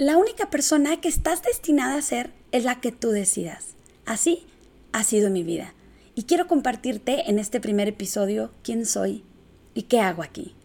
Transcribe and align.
La 0.00 0.16
única 0.16 0.48
persona 0.48 0.96
que 0.96 1.08
estás 1.08 1.42
destinada 1.42 1.98
a 1.98 2.00
ser 2.00 2.32
es 2.52 2.64
la 2.64 2.76
que 2.76 2.90
tú 2.90 3.10
decidas. 3.10 3.74
Así 4.06 4.46
ha 4.94 5.04
sido 5.04 5.28
mi 5.28 5.42
vida. 5.42 5.74
Y 6.14 6.22
quiero 6.22 6.46
compartirte 6.46 7.28
en 7.28 7.38
este 7.38 7.60
primer 7.60 7.86
episodio 7.86 8.50
quién 8.64 8.86
soy 8.86 9.26
y 9.74 9.82
qué 9.82 10.00
hago 10.00 10.22
aquí. 10.22 10.56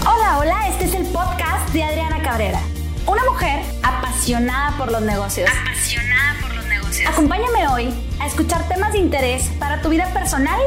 Hola, 0.00 0.38
hola, 0.38 0.68
este 0.68 0.86
es 0.86 0.94
el 0.94 1.12
podcast 1.12 1.70
de 1.74 1.82
Adriana 1.82 2.22
Cabrera. 2.22 2.62
Una 3.06 3.22
mujer 3.26 3.60
apasionada 3.82 4.74
por 4.78 4.90
los 4.90 5.02
negocios. 5.02 5.50
Apasionada 5.50 6.40
por 6.40 6.54
los 6.54 6.66
negocios. 6.68 7.10
Acompáñame 7.10 7.68
hoy 7.68 7.94
a 8.18 8.28
escuchar 8.28 8.66
temas 8.66 8.94
de 8.94 9.00
interés 9.00 9.50
para 9.58 9.82
tu 9.82 9.90
vida 9.90 10.10
personal 10.14 10.58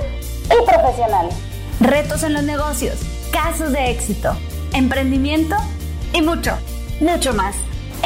y 0.46 0.66
profesional. 0.70 1.30
Retos 1.80 2.22
en 2.22 2.34
los 2.34 2.44
negocios, 2.44 3.00
casos 3.32 3.72
de 3.72 3.90
éxito, 3.90 4.38
emprendimiento 4.72 5.56
y 6.14 6.22
mucho 6.22 6.56
mucho 7.02 7.34
más. 7.34 7.56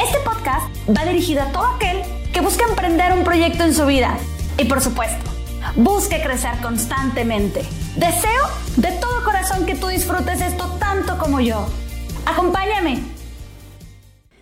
Este 0.02 0.18
podcast 0.24 0.66
va 0.88 1.04
dirigido 1.04 1.42
a 1.42 1.52
todo 1.52 1.66
aquel 1.66 1.98
que 2.32 2.40
busca 2.40 2.66
emprender 2.66 3.12
un 3.12 3.24
proyecto 3.24 3.62
en 3.62 3.74
su 3.74 3.84
vida 3.84 4.16
y 4.58 4.64
por 4.64 4.80
supuesto, 4.80 5.30
busque 5.76 6.22
crecer 6.22 6.58
constantemente. 6.62 7.62
Deseo 7.96 8.46
de 8.76 8.92
todo 8.92 9.22
corazón 9.22 9.66
que 9.66 9.74
tú 9.74 9.88
disfrutes 9.88 10.40
esto 10.40 10.76
tanto 10.78 11.18
como 11.18 11.40
yo. 11.40 11.66
Acompáñame. 12.24 13.02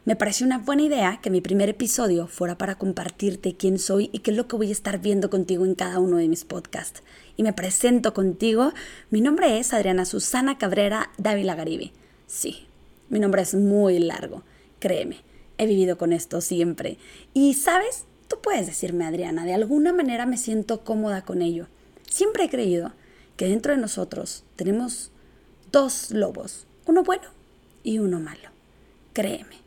Me 0.05 0.17
pareció 0.17 0.47
una 0.47 0.59
buena 0.59 0.83
idea 0.83 1.19
que 1.21 1.31
mi 1.31 1.41
primer 1.41 1.69
episodio 1.69 2.29
fuera 2.29 2.57
para 2.57 2.77
compartirte 2.77 3.57
quién 3.57 3.79
soy 3.79 4.11
y 4.13 4.21
qué 4.21 4.31
es 4.31 4.37
lo 4.37 4.47
que 4.47 4.57
voy 4.57 4.69
a 4.69 4.73
estar 4.73 5.01
viendo 5.01 5.31
contigo 5.31 5.65
en 5.65 5.75
cada 5.75 5.99
uno 5.99 6.19
de 6.19 6.29
mis 6.29 6.45
podcasts. 6.45 7.03
Y 7.37 7.43
me 7.43 7.55
presento 7.55 8.15
contigo. 8.15 8.73
Mi 9.11 9.21
nombre 9.21 9.59
es 9.59 9.73
Adriana 9.73 10.05
Susana 10.05 10.59
Cabrera 10.59 11.11
Dávila 11.17 11.55
Garibe. 11.57 11.93
Sí, 12.27 12.69
mi 13.15 13.21
nombre 13.21 13.43
es 13.43 13.55
muy 13.55 14.01
largo, 14.01 14.43
créeme, 14.81 15.19
he 15.57 15.69
vivido 15.69 15.97
con 15.97 16.13
esto 16.13 16.41
siempre. 16.41 16.99
Y 17.33 17.55
sabes, 17.55 18.07
tú 18.27 18.41
puedes 18.43 18.67
decirme, 18.67 19.05
Adriana, 19.05 19.45
de 19.45 19.55
alguna 19.55 19.93
manera 19.93 20.27
me 20.27 20.37
siento 20.37 20.83
cómoda 20.83 21.23
con 21.23 21.41
ello. 21.41 21.69
Siempre 22.11 22.43
he 22.43 22.51
creído 22.51 22.93
que 23.37 23.47
dentro 23.47 23.71
de 23.73 23.79
nosotros 23.79 24.43
tenemos 24.57 25.13
dos 25.71 26.11
lobos, 26.11 26.67
uno 26.87 27.05
bueno 27.05 27.29
y 27.85 28.01
uno 28.01 28.19
malo. 28.19 28.51
Créeme, 29.13 29.59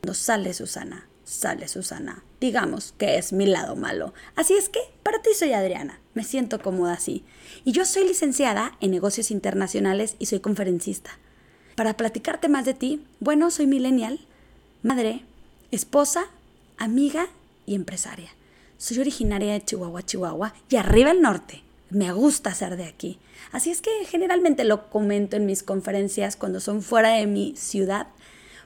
cuando 0.00 0.14
sale 0.14 0.52
Susana, 0.52 1.08
sale 1.22 1.68
Susana. 1.68 2.24
Digamos 2.40 2.92
que 2.98 3.18
es 3.18 3.32
mi 3.32 3.46
lado 3.46 3.76
malo. 3.76 4.14
Así 4.34 4.54
es 4.54 4.68
que, 4.68 4.80
para 5.04 5.22
ti 5.22 5.30
soy 5.32 5.52
Adriana. 5.52 6.00
Me 6.14 6.24
siento 6.24 6.60
cómoda 6.60 6.94
así. 6.94 7.24
Y 7.64 7.70
yo 7.70 7.84
soy 7.84 8.08
licenciada 8.08 8.76
en 8.80 8.90
negocios 8.90 9.30
internacionales 9.30 10.16
y 10.18 10.26
soy 10.26 10.40
conferencista. 10.40 11.20
Para 11.76 11.94
platicarte 11.94 12.48
más 12.48 12.64
de 12.64 12.72
ti, 12.72 13.04
bueno, 13.20 13.50
soy 13.50 13.66
millennial, 13.66 14.18
madre, 14.82 15.20
esposa, 15.70 16.24
amiga 16.78 17.26
y 17.66 17.74
empresaria. 17.74 18.30
Soy 18.78 18.98
originaria 18.98 19.52
de 19.52 19.62
Chihuahua, 19.62 20.02
Chihuahua 20.02 20.54
y 20.70 20.76
arriba 20.76 21.10
el 21.10 21.20
norte. 21.20 21.62
Me 21.90 22.10
gusta 22.12 22.54
ser 22.54 22.78
de 22.78 22.86
aquí. 22.86 23.18
Así 23.52 23.70
es 23.70 23.82
que 23.82 23.90
generalmente 24.06 24.64
lo 24.64 24.88
comento 24.88 25.36
en 25.36 25.44
mis 25.44 25.62
conferencias 25.62 26.36
cuando 26.36 26.60
son 26.60 26.80
fuera 26.80 27.10
de 27.10 27.26
mi 27.26 27.54
ciudad, 27.56 28.06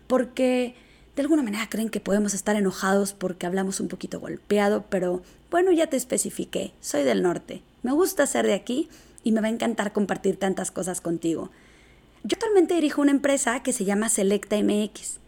porque 0.07 0.77
de 1.17 1.23
alguna 1.23 1.43
manera 1.43 1.69
creen 1.69 1.91
que 1.91 1.99
podemos 1.99 2.33
estar 2.33 2.55
enojados 2.55 3.13
porque 3.13 3.45
hablamos 3.45 3.81
un 3.81 3.89
poquito 3.89 4.21
golpeado, 4.21 4.85
pero 4.89 5.21
bueno, 5.51 5.73
ya 5.73 5.89
te 5.89 5.97
especifiqué, 5.97 6.75
soy 6.81 7.03
del 7.03 7.23
norte. 7.23 7.63
Me 7.83 7.91
gusta 7.91 8.25
ser 8.29 8.47
de 8.47 8.55
aquí 8.55 8.89
y 9.25 9.33
me 9.33 9.41
va 9.41 9.49
a 9.49 9.51
encantar 9.51 9.93
compartir 9.93 10.37
tantas 10.37 10.71
cosas 10.71 11.01
contigo. 11.01 11.51
Yo 12.23 12.35
actualmente 12.35 12.75
dirijo 12.75 13.01
una 13.01 13.13
empresa 13.13 13.63
que 13.63 13.73
se 13.73 13.87
llama 13.87 14.11
Selecta 14.11 14.63
MX 14.63 15.19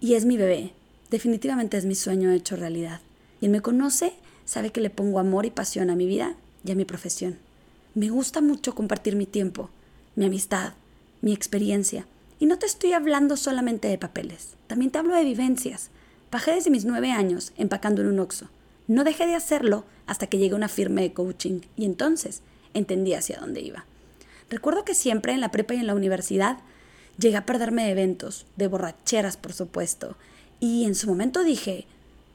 y 0.00 0.14
es 0.14 0.24
mi 0.24 0.38
bebé. 0.38 0.72
Definitivamente 1.10 1.76
es 1.76 1.84
mi 1.84 1.94
sueño 1.94 2.30
hecho 2.30 2.56
realidad. 2.56 3.02
Quien 3.38 3.52
me 3.52 3.60
conoce 3.60 4.14
sabe 4.46 4.70
que 4.70 4.80
le 4.80 4.88
pongo 4.88 5.18
amor 5.18 5.44
y 5.44 5.50
pasión 5.50 5.90
a 5.90 5.94
mi 5.94 6.06
vida 6.06 6.34
y 6.64 6.72
a 6.72 6.74
mi 6.74 6.86
profesión. 6.86 7.38
Me 7.94 8.08
gusta 8.08 8.40
mucho 8.40 8.74
compartir 8.74 9.14
mi 9.14 9.26
tiempo, 9.26 9.68
mi 10.16 10.24
amistad, 10.24 10.72
mi 11.20 11.34
experiencia. 11.34 12.06
Y 12.40 12.46
no 12.46 12.58
te 12.58 12.64
estoy 12.64 12.94
hablando 12.94 13.36
solamente 13.36 13.88
de 13.88 13.98
papeles, 13.98 14.54
también 14.68 14.90
te 14.90 14.98
hablo 14.98 15.14
de 15.14 15.24
vivencias. 15.24 15.90
Bajé 16.30 16.52
desde 16.52 16.70
mis 16.70 16.86
nueve 16.86 17.10
años 17.10 17.52
empacando 17.58 18.00
en 18.00 18.08
un 18.08 18.20
oxo. 18.20 18.48
No 18.88 19.04
dejé 19.04 19.26
de 19.26 19.34
hacerlo 19.34 19.84
hasta 20.06 20.28
que 20.28 20.38
llegué 20.38 20.54
a 20.54 20.56
una 20.56 20.68
firma 20.68 21.02
de 21.02 21.12
coaching 21.12 21.60
y 21.76 21.84
entonces 21.84 22.40
entendí 22.72 23.12
hacia 23.12 23.38
dónde 23.38 23.60
iba. 23.60 23.84
Recuerdo 24.52 24.84
que 24.84 24.94
siempre 24.94 25.32
en 25.32 25.40
la 25.40 25.50
prepa 25.50 25.72
y 25.72 25.78
en 25.78 25.86
la 25.86 25.94
universidad 25.94 26.58
llegué 27.16 27.38
a 27.38 27.46
perderme 27.46 27.84
de 27.84 27.92
eventos, 27.92 28.44
de 28.56 28.66
borracheras 28.66 29.38
por 29.38 29.54
supuesto, 29.54 30.14
y 30.60 30.84
en 30.84 30.94
su 30.94 31.08
momento 31.08 31.42
dije, 31.42 31.86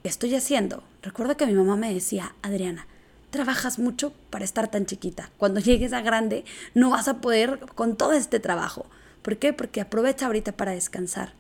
¿qué 0.02 0.10
estoy 0.10 0.34
haciendo? 0.34 0.82
Recuerdo 1.04 1.38
que 1.38 1.46
mi 1.46 1.54
mamá 1.54 1.76
me 1.76 1.94
decía, 1.94 2.34
Adriana, 2.42 2.88
trabajas 3.30 3.78
mucho 3.78 4.14
para 4.32 4.46
estar 4.46 4.68
tan 4.68 4.88
chiquita. 4.88 5.30
Cuando 5.38 5.60
llegues 5.60 5.94
a 5.94 6.02
grande 6.02 6.44
no 6.74 6.90
vas 6.90 7.08
a 7.08 7.22
poder 7.22 7.60
con 7.76 7.96
todo 7.96 8.14
este 8.14 8.40
trabajo. 8.40 8.88
¿Por 9.22 9.38
qué? 9.38 9.54
Porque 9.54 9.82
aprovecha 9.82 10.26
ahorita 10.26 10.54
para 10.54 10.72
descansar. 10.72 11.34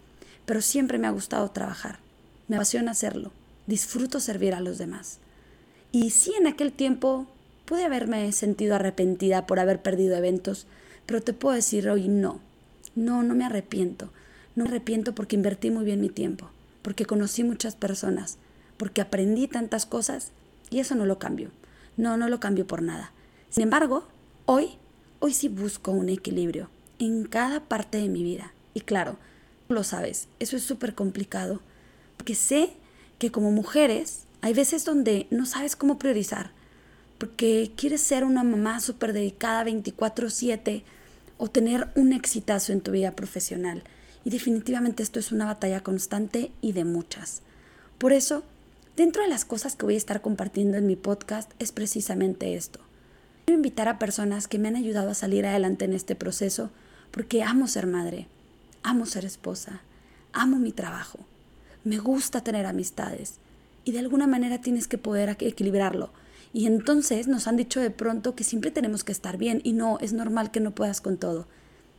Pero 0.45 0.61
siempre 0.61 0.99
me 0.99 1.07
ha 1.07 1.11
gustado 1.11 1.49
trabajar. 1.49 1.97
Me 2.47 2.57
apasiona 2.57 2.91
hacerlo. 2.91 3.31
Disfruto 3.65 4.19
servir 4.19 4.53
a 4.53 4.61
los 4.61 4.77
demás. 4.77 5.17
Y 5.91 6.11
sí, 6.11 6.35
en 6.39 6.45
aquel 6.45 6.71
tiempo 6.71 7.25
Pude 7.67 7.83
haberme 7.83 8.31
sentido 8.31 8.75
arrepentida 8.75 9.45
por 9.45 9.59
haber 9.59 9.81
perdido 9.81 10.15
eventos, 10.15 10.67
pero 11.05 11.21
te 11.21 11.33
puedo 11.33 11.53
decir 11.53 11.89
hoy 11.89 12.07
no. 12.07 12.39
No, 12.95 13.23
no 13.23 13.35
me 13.35 13.43
arrepiento. 13.43 14.09
No 14.55 14.63
me 14.63 14.69
arrepiento 14.69 15.13
porque 15.13 15.35
invertí 15.35 15.69
muy 15.69 15.83
bien 15.83 15.99
mi 15.99 16.07
tiempo, 16.07 16.49
porque 16.81 17.05
conocí 17.05 17.43
muchas 17.43 17.75
personas, 17.75 18.37
porque 18.77 19.01
aprendí 19.01 19.49
tantas 19.49 19.85
cosas 19.85 20.31
y 20.69 20.79
eso 20.79 20.95
no 20.95 21.05
lo 21.05 21.19
cambio. 21.19 21.51
No, 21.97 22.15
no 22.15 22.29
lo 22.29 22.39
cambio 22.39 22.65
por 22.65 22.81
nada. 22.81 23.11
Sin 23.49 23.63
embargo, 23.63 24.07
hoy, 24.45 24.69
hoy 25.19 25.33
sí 25.33 25.49
busco 25.49 25.91
un 25.91 26.07
equilibrio 26.07 26.69
en 26.99 27.25
cada 27.25 27.59
parte 27.59 27.97
de 27.97 28.07
mi 28.07 28.23
vida. 28.23 28.53
Y 28.75 28.79
claro, 28.79 29.17
lo 29.67 29.83
sabes, 29.83 30.29
eso 30.39 30.55
es 30.55 30.63
súper 30.63 30.95
complicado, 30.95 31.59
porque 32.15 32.33
sé 32.33 32.69
que 33.19 33.29
como 33.29 33.51
mujeres 33.51 34.23
hay 34.39 34.53
veces 34.53 34.85
donde 34.85 35.27
no 35.31 35.45
sabes 35.45 35.75
cómo 35.75 35.99
priorizar 35.99 36.55
porque 37.17 37.71
quieres 37.75 38.01
ser 38.01 38.23
una 38.23 38.43
mamá 38.43 38.79
súper 38.79 39.13
dedicada 39.13 39.63
24/7 39.63 40.83
o 41.37 41.49
tener 41.49 41.89
un 41.95 42.13
exitazo 42.13 42.73
en 42.73 42.81
tu 42.81 42.91
vida 42.91 43.15
profesional. 43.15 43.83
Y 44.23 44.29
definitivamente 44.29 45.03
esto 45.03 45.19
es 45.19 45.31
una 45.31 45.45
batalla 45.45 45.81
constante 45.81 46.51
y 46.61 46.73
de 46.73 46.83
muchas. 46.83 47.41
Por 47.97 48.13
eso, 48.13 48.43
dentro 48.95 49.23
de 49.23 49.29
las 49.29 49.45
cosas 49.45 49.75
que 49.75 49.85
voy 49.85 49.95
a 49.95 49.97
estar 49.97 50.21
compartiendo 50.21 50.77
en 50.77 50.85
mi 50.85 50.95
podcast 50.95 51.51
es 51.59 51.71
precisamente 51.71 52.55
esto. 52.55 52.79
Quiero 53.45 53.57
invitar 53.57 53.87
a 53.87 53.99
personas 53.99 54.47
que 54.47 54.59
me 54.59 54.67
han 54.67 54.75
ayudado 54.75 55.09
a 55.09 55.15
salir 55.15 55.45
adelante 55.45 55.85
en 55.85 55.93
este 55.93 56.15
proceso 56.15 56.69
porque 57.11 57.43
amo 57.43 57.67
ser 57.67 57.87
madre, 57.87 58.27
amo 58.83 59.05
ser 59.05 59.23
esposa, 59.23 59.81
amo 60.33 60.57
mi 60.57 60.73
trabajo, 60.73 61.19
me 61.83 61.97
gusta 61.97 62.41
tener 62.41 62.65
amistades 62.65 63.35
y 63.85 63.93
de 63.93 63.99
alguna 63.99 64.27
manera 64.27 64.59
tienes 64.59 64.87
que 64.87 64.97
poder 64.97 65.37
equilibrarlo 65.39 66.11
y 66.53 66.65
entonces 66.65 67.27
nos 67.27 67.47
han 67.47 67.57
dicho 67.57 67.79
de 67.79 67.91
pronto 67.91 68.35
que 68.35 68.43
siempre 68.43 68.71
tenemos 68.71 69.03
que 69.03 69.11
estar 69.11 69.37
bien 69.37 69.61
y 69.63 69.73
no, 69.73 69.99
es 69.99 70.13
normal 70.13 70.51
que 70.51 70.59
no 70.59 70.71
puedas 70.71 71.01
con 71.01 71.17
todo. 71.17 71.47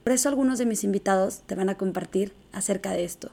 Por 0.04 0.12
eso 0.12 0.28
algunos 0.28 0.59
de 0.59 0.66
mis 0.66 0.84
invitados 0.84 1.42
te 1.47 1.54
van 1.54 1.69
a 1.69 1.76
compartir 1.76 2.32
acerca 2.53 2.92
de 2.92 3.04
esto 3.04 3.31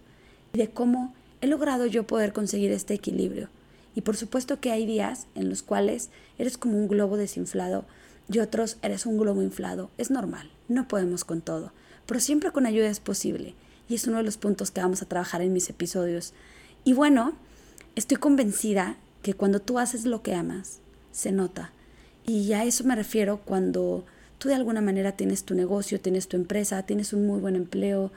y 0.53 0.57
de 0.57 0.69
cómo 0.69 1.13
he 1.41 1.47
logrado 1.47 1.85
yo 1.85 2.05
poder 2.05 2.33
conseguir 2.33 2.71
este 2.71 2.93
equilibrio. 2.93 3.49
Y 3.95 4.01
por 4.01 4.17
supuesto 4.17 4.59
que 4.59 4.71
hay 4.71 4.85
días 4.85 5.27
en 5.35 5.49
los 5.49 5.63
cuales 5.63 6.09
eres 6.37 6.57
como 6.57 6.77
un 6.77 6.87
globo 6.87 7.15
desinflado 7.15 7.85
y 8.29 8.39
otros 8.39 8.77
eres 8.81 9.05
un 9.05 9.17
globo 9.17 9.41
inflado. 9.41 9.89
Es 9.97 10.11
normal, 10.11 10.49
no 10.67 10.87
podemos 10.87 11.23
con 11.23 11.41
todo, 11.41 11.71
pero 12.05 12.19
siempre 12.19 12.51
con 12.51 12.65
ayuda 12.65 12.89
es 12.89 12.99
posible. 12.99 13.55
Y 13.87 13.95
es 13.95 14.07
uno 14.07 14.17
de 14.17 14.23
los 14.23 14.37
puntos 14.37 14.71
que 14.71 14.81
vamos 14.81 15.01
a 15.01 15.05
trabajar 15.05 15.41
en 15.41 15.53
mis 15.53 15.69
episodios. 15.69 16.33
Y 16.83 16.93
bueno, 16.93 17.33
estoy 17.95 18.17
convencida 18.17 18.97
que 19.21 19.33
cuando 19.33 19.59
tú 19.59 19.79
haces 19.79 20.05
lo 20.05 20.23
que 20.23 20.33
amas, 20.33 20.79
se 21.15 21.31
nota. 21.31 21.71
Y 22.25 22.51
a 22.53 22.65
eso 22.65 22.83
me 22.83 22.95
refiero 22.95 23.41
cuando 23.45 24.03
tú 24.37 24.49
de 24.49 24.55
alguna 24.55 24.81
manera 24.81 25.13
tienes 25.13 25.45
tu 25.45 25.55
negocio, 25.55 26.01
tienes 26.01 26.27
tu 26.27 26.35
empresa, 26.35 26.83
tienes 26.83 27.13
un 27.13 27.25
muy 27.25 27.39
buen 27.39 27.55
empleo, 27.55 28.11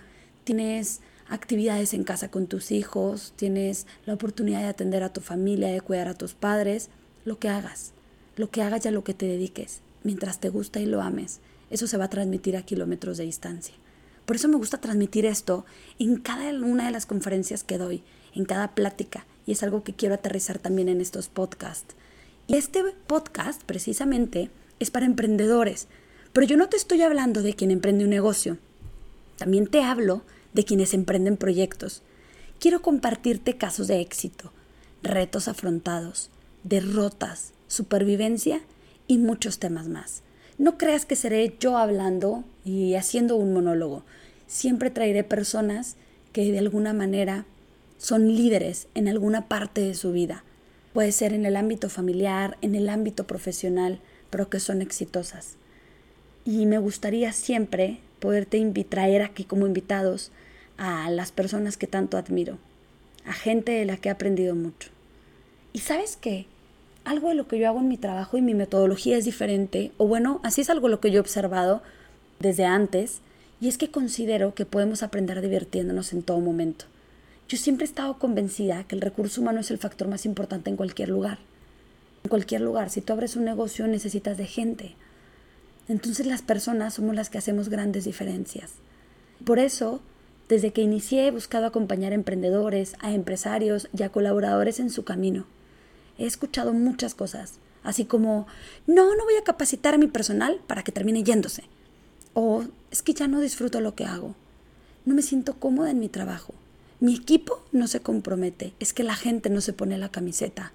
tienes 0.44 1.00
actividades 1.28 1.94
en 1.94 2.04
casa 2.04 2.30
con 2.30 2.46
tus 2.46 2.72
hijos, 2.72 3.34
tienes 3.36 3.86
la 4.04 4.14
oportunidad 4.14 4.60
de 4.60 4.68
atender 4.68 5.02
a 5.02 5.12
tu 5.12 5.20
familia, 5.20 5.68
de 5.68 5.80
cuidar 5.80 6.08
a 6.08 6.14
tus 6.14 6.34
padres, 6.34 6.88
lo 7.24 7.38
que 7.38 7.48
hagas, 7.48 7.92
lo 8.36 8.50
que 8.50 8.62
hagas 8.62 8.84
y 8.84 8.88
a 8.88 8.92
lo 8.92 9.04
que 9.04 9.14
te 9.14 9.26
dediques, 9.26 9.80
mientras 10.02 10.40
te 10.40 10.48
gusta 10.48 10.80
y 10.80 10.86
lo 10.86 11.00
ames, 11.00 11.40
eso 11.70 11.86
se 11.86 11.98
va 11.98 12.06
a 12.06 12.10
transmitir 12.10 12.56
a 12.56 12.62
kilómetros 12.62 13.18
de 13.18 13.24
distancia. 13.24 13.74
Por 14.24 14.36
eso 14.36 14.48
me 14.48 14.56
gusta 14.56 14.80
transmitir 14.80 15.24
esto 15.24 15.64
en 15.98 16.16
cada 16.16 16.50
una 16.50 16.86
de 16.86 16.92
las 16.92 17.06
conferencias 17.06 17.62
que 17.62 17.78
doy, 17.78 18.02
en 18.34 18.44
cada 18.44 18.74
plática, 18.74 19.26
y 19.46 19.52
es 19.52 19.62
algo 19.62 19.84
que 19.84 19.94
quiero 19.94 20.14
aterrizar 20.14 20.58
también 20.58 20.88
en 20.88 21.00
estos 21.00 21.28
podcasts. 21.28 21.94
Y 22.50 22.56
este 22.56 22.82
podcast 23.06 23.62
precisamente 23.64 24.50
es 24.80 24.90
para 24.90 25.04
emprendedores, 25.04 25.86
pero 26.32 26.46
yo 26.46 26.56
no 26.56 26.70
te 26.70 26.78
estoy 26.78 27.02
hablando 27.02 27.42
de 27.42 27.52
quien 27.52 27.70
emprende 27.70 28.04
un 28.04 28.10
negocio, 28.10 28.56
también 29.36 29.66
te 29.66 29.82
hablo 29.82 30.22
de 30.54 30.64
quienes 30.64 30.94
emprenden 30.94 31.36
proyectos. 31.36 32.02
quiero 32.58 32.80
compartirte 32.80 33.58
casos 33.58 33.86
de 33.86 34.00
éxito, 34.00 34.50
retos 35.02 35.46
afrontados, 35.46 36.30
derrotas, 36.64 37.52
supervivencia 37.66 38.62
y 39.06 39.18
muchos 39.18 39.58
temas 39.58 39.86
más. 39.86 40.22
No 40.56 40.78
creas 40.78 41.04
que 41.04 41.16
seré 41.16 41.54
yo 41.60 41.76
hablando 41.76 42.44
y 42.64 42.94
haciendo 42.94 43.36
un 43.36 43.52
monólogo. 43.52 44.04
Siempre 44.46 44.88
traeré 44.88 45.22
personas 45.22 45.96
que 46.32 46.50
de 46.50 46.58
alguna 46.58 46.94
manera 46.94 47.44
son 47.98 48.34
líderes 48.34 48.88
en 48.94 49.06
alguna 49.06 49.48
parte 49.48 49.82
de 49.82 49.94
su 49.94 50.12
vida. 50.12 50.44
Puede 50.93 51.12
ser 51.12 51.32
en 51.32 51.46
el 51.46 51.56
ámbito 51.56 51.88
familiar, 51.88 52.56
en 52.62 52.75
el 52.75 52.88
ámbito 52.88 53.26
profesional, 53.26 54.00
pero 54.31 54.49
que 54.49 54.61
son 54.61 54.82
exitosas. 54.82 55.56
Y 56.44 56.67
me 56.67 56.79
gustaría 56.79 57.32
siempre 57.32 58.00
poderte 58.20 58.85
traer 58.85 59.23
aquí 59.23 59.44
como 59.44 59.67
invitados 59.67 60.32
a 60.76 61.11
las 61.11 61.32
personas 61.32 61.76
que 61.76 61.87
tanto 61.87 62.17
admiro, 62.17 62.58
a 63.25 63.32
gente 63.32 63.73
de 63.73 63.85
la 63.85 63.96
que 63.96 64.08
he 64.08 64.12
aprendido 64.12 64.55
mucho. 64.55 64.90
Y 65.73 65.81
sabes 65.81 66.17
qué? 66.17 66.46
Algo 67.05 67.29
de 67.29 67.35
lo 67.35 67.49
que 67.49 67.58
yo 67.58 67.69
hago 67.69 67.81
en 67.81 67.88
mi 67.88 67.96
trabajo 67.96 68.38
y 68.38 68.43
mi 68.43 68.55
metodología 68.55 69.17
es 69.17 69.25
diferente, 69.25 69.93
o 69.99 70.06
bueno, 70.06 70.40
así 70.43 70.62
es 70.62 70.70
algo 70.70 70.88
lo 70.88 71.00
que 71.00 71.11
yo 71.11 71.19
he 71.19 71.20
observado 71.20 71.82
desde 72.38 72.64
antes, 72.64 73.20
y 73.61 73.69
es 73.69 73.76
que 73.76 73.90
considero 73.90 74.55
que 74.55 74.67
podemos 74.67 75.02
aprender 75.02 75.40
divirtiéndonos 75.40 76.12
en 76.12 76.23
todo 76.23 76.40
momento. 76.40 76.87
Yo 77.48 77.56
siempre 77.56 77.84
he 77.86 77.88
estado 77.88 78.18
convencida 78.18 78.84
que 78.84 78.94
el 78.94 79.00
recurso 79.00 79.40
humano 79.40 79.60
es 79.60 79.70
el 79.70 79.78
factor 79.78 80.06
más 80.06 80.26
importante 80.26 80.68
en 80.68 80.76
cualquier 80.76 81.08
lugar. 81.08 81.38
En 82.22 82.28
cualquier 82.28 82.60
lugar, 82.60 82.90
si 82.90 83.00
tú 83.00 83.14
abres 83.14 83.36
un 83.36 83.44
negocio 83.44 83.86
necesitas 83.88 84.36
de 84.36 84.44
gente. 84.44 84.96
Entonces 85.88 86.26
las 86.26 86.42
personas 86.42 86.92
somos 86.92 87.16
las 87.16 87.30
que 87.30 87.38
hacemos 87.38 87.70
grandes 87.70 88.04
diferencias. 88.04 88.72
Por 89.46 89.58
eso, 89.58 90.02
desde 90.50 90.74
que 90.74 90.82
inicié 90.82 91.28
he 91.28 91.30
buscado 91.30 91.64
acompañar 91.64 92.12
a 92.12 92.16
emprendedores, 92.16 92.96
a 92.98 93.14
empresarios 93.14 93.88
y 93.96 94.02
a 94.02 94.10
colaboradores 94.10 94.78
en 94.78 94.90
su 94.90 95.04
camino. 95.04 95.46
He 96.18 96.26
escuchado 96.26 96.74
muchas 96.74 97.14
cosas, 97.14 97.60
así 97.82 98.04
como, 98.04 98.46
no, 98.86 99.16
no 99.16 99.24
voy 99.24 99.36
a 99.40 99.44
capacitar 99.44 99.94
a 99.94 99.98
mi 99.98 100.08
personal 100.08 100.60
para 100.66 100.82
que 100.82 100.92
termine 100.92 101.24
yéndose. 101.24 101.64
O 102.34 102.64
es 102.90 103.00
que 103.00 103.14
ya 103.14 103.26
no 103.26 103.40
disfruto 103.40 103.80
lo 103.80 103.94
que 103.94 104.04
hago. 104.04 104.34
No 105.06 105.14
me 105.14 105.22
siento 105.22 105.54
cómoda 105.54 105.90
en 105.90 105.98
mi 105.98 106.10
trabajo. 106.10 106.52
Mi 107.00 107.14
equipo 107.14 107.62
no 107.70 107.86
se 107.86 108.00
compromete. 108.00 108.74
Es 108.80 108.92
que 108.92 109.04
la 109.04 109.14
gente 109.14 109.50
no 109.50 109.60
se 109.60 109.72
pone 109.72 109.96
la 109.98 110.08
camiseta. 110.08 110.72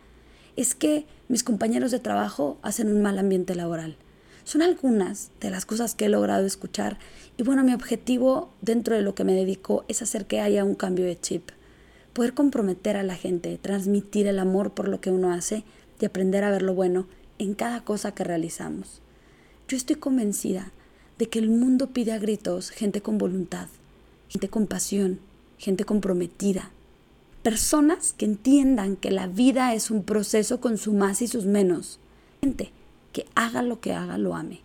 Es 0.56 0.74
que 0.74 1.06
mis 1.28 1.44
compañeros 1.44 1.92
de 1.92 2.00
trabajo 2.00 2.58
hacen 2.62 2.88
un 2.88 3.02
mal 3.02 3.20
ambiente 3.20 3.56
laboral. 3.56 3.98
Son 4.46 4.62
algunas 4.62 5.32
de 5.42 5.50
las 5.50 5.66
cosas 5.66 5.96
que 5.96 6.06
he 6.06 6.10
logrado 6.10 6.46
escuchar 6.46 6.98
y 7.38 7.44
bueno, 7.44 7.64
mi 7.64 7.74
objetivo 7.74 8.54
dentro 8.62 8.96
de 8.96 9.02
lo 9.02 9.16
que 9.16 9.26
me 9.26 9.34
dedico 9.34 9.84
es 9.90 10.02
hacer 10.02 10.26
que 10.26 10.40
haya 10.40 10.64
un 10.64 10.76
cambio 10.76 11.06
de 11.06 11.20
chip, 11.20 11.50
poder 12.14 12.34
comprometer 12.34 12.96
a 12.96 13.04
la 13.04 13.16
gente, 13.16 13.58
transmitir 13.58 14.28
el 14.28 14.40
amor 14.40 14.74
por 14.74 14.88
lo 14.88 15.02
que 15.02 15.12
uno 15.12 15.34
hace 15.34 15.66
y 16.00 16.06
aprender 16.06 16.44
a 16.46 16.52
ver 16.52 16.62
lo 16.62 16.74
bueno 16.74 17.08
en 17.38 17.54
cada 17.54 17.84
cosa 17.84 18.14
que 18.14 18.24
realizamos. 18.24 19.02
Yo 19.68 19.76
estoy 19.76 19.98
convencida 19.98 20.72
de 21.18 21.28
que 21.28 21.40
el 21.40 21.50
mundo 21.50 21.92
pide 21.92 22.12
a 22.12 22.20
gritos 22.20 22.70
gente 22.70 23.02
con 23.02 23.18
voluntad, 23.18 23.68
gente 24.30 24.50
con 24.50 24.68
pasión, 24.68 25.20
gente 25.58 25.86
comprometida, 25.86 26.72
personas 27.44 28.14
que 28.14 28.26
entiendan 28.26 28.96
que 28.96 29.12
la 29.12 29.28
vida 29.28 29.74
es 29.74 29.92
un 29.92 30.04
proceso 30.04 30.62
con 30.62 30.78
su 30.78 30.94
más 30.94 31.22
y 31.22 31.28
sus 31.28 31.46
menos, 31.46 32.00
gente 32.42 32.72
que 33.12 33.28
haga 33.36 33.62
lo 33.62 33.80
que 33.80 33.94
haga 33.94 34.18
lo 34.18 34.36
ame, 34.36 34.62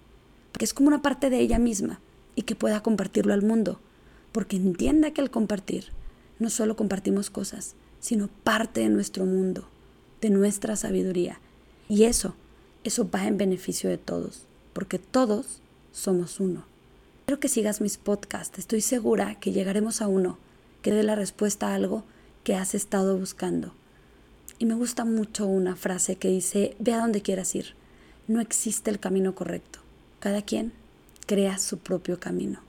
porque 0.52 0.64
es 0.64 0.72
como 0.72 0.88
una 0.88 1.02
parte 1.02 1.28
de 1.28 1.40
ella 1.40 1.58
misma 1.58 2.00
y 2.34 2.42
que 2.42 2.54
pueda 2.54 2.82
compartirlo 2.82 3.34
al 3.34 3.42
mundo, 3.42 3.80
porque 4.32 4.56
entienda 4.56 5.10
que 5.12 5.20
al 5.20 5.30
compartir 5.30 5.86
no 6.38 6.50
solo 6.50 6.76
compartimos 6.76 7.30
cosas, 7.30 7.74
sino 8.00 8.28
parte 8.44 8.80
de 8.80 8.88
nuestro 8.88 9.26
mundo, 9.26 9.68
de 10.20 10.30
nuestra 10.30 10.76
sabiduría. 10.76 11.40
Y 11.88 12.04
eso, 12.04 12.34
eso 12.84 13.10
va 13.10 13.26
en 13.26 13.38
beneficio 13.38 13.90
de 13.90 13.98
todos, 13.98 14.46
porque 14.72 14.98
todos 14.98 15.60
somos 15.92 16.38
uno. 16.38 16.64
Quiero 17.26 17.40
que 17.40 17.48
sigas 17.48 17.80
mis 17.80 17.98
podcasts, 17.98 18.58
estoy 18.58 18.80
segura 18.80 19.34
que 19.40 19.52
llegaremos 19.52 20.00
a 20.00 20.08
uno 20.08 20.38
que 20.82 20.92
dé 20.92 21.02
la 21.02 21.14
respuesta 21.14 21.68
a 21.68 21.74
algo 21.74 22.04
que 22.44 22.54
has 22.54 22.74
estado 22.74 23.16
buscando. 23.16 23.72
Y 24.58 24.66
me 24.66 24.74
gusta 24.74 25.04
mucho 25.04 25.46
una 25.46 25.76
frase 25.76 26.16
que 26.16 26.28
dice, 26.28 26.76
ve 26.78 26.92
a 26.92 26.98
donde 26.98 27.22
quieras 27.22 27.54
ir 27.54 27.78
no 28.28 28.42
existe 28.42 28.90
el 28.90 29.00
camino 29.00 29.34
correcto. 29.34 29.80
Cada 30.20 30.42
quien 30.42 30.72
crea 31.26 31.58
su 31.58 31.78
propio 31.78 32.20
camino. 32.20 32.60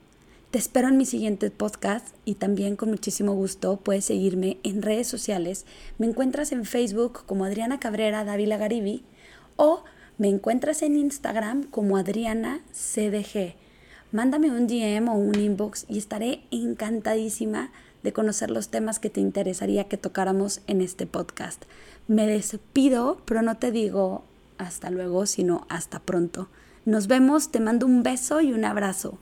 Te 0.50 0.58
espero 0.58 0.88
en 0.88 0.96
mi 0.96 1.04
siguiente 1.04 1.50
podcast 1.50 2.08
y 2.24 2.34
también 2.34 2.76
con 2.76 2.88
muchísimo 2.88 3.34
gusto 3.34 3.76
puedes 3.76 4.06
seguirme 4.06 4.56
en 4.64 4.82
redes 4.82 5.06
sociales. 5.06 5.66
Me 5.98 6.06
encuentras 6.06 6.50
en 6.52 6.64
Facebook 6.64 7.24
como 7.26 7.44
Adriana 7.44 7.78
Cabrera 7.78 8.24
Dávila 8.24 8.56
Garibi 8.56 9.04
o 9.56 9.84
me 10.18 10.28
encuentras 10.28 10.82
en 10.82 10.96
Instagram 10.96 11.64
como 11.64 11.98
Adriana 11.98 12.60
CDG. 12.72 13.54
Mándame 14.12 14.50
un 14.50 14.66
DM 14.66 15.08
o 15.08 15.14
un 15.14 15.38
inbox 15.38 15.84
y 15.88 15.98
estaré 15.98 16.40
encantadísima 16.50 17.70
de 18.02 18.12
conocer 18.12 18.50
los 18.50 18.68
temas 18.68 18.98
que 18.98 19.10
te 19.10 19.20
interesaría 19.20 19.84
que 19.84 19.96
tocáramos 19.96 20.60
en 20.66 20.80
este 20.80 21.06
podcast. 21.06 21.64
Me 22.08 22.26
despido, 22.26 23.18
pero 23.24 23.42
no 23.42 23.56
te 23.56 23.70
digo 23.70 24.24
hasta 24.58 24.90
luego, 24.90 25.26
sino 25.26 25.66
hasta 25.68 26.00
pronto. 26.00 26.48
Nos 26.84 27.06
vemos, 27.06 27.50
te 27.50 27.60
mando 27.60 27.86
un 27.86 28.02
beso 28.02 28.40
y 28.40 28.52
un 28.52 28.64
abrazo. 28.64 29.18